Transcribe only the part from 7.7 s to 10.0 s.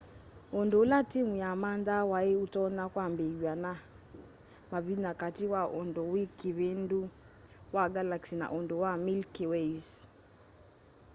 wa galaxy na undu wa milky way's